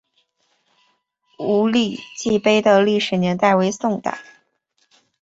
[1.37, 4.17] 五礼记碑的历史年代为宋代。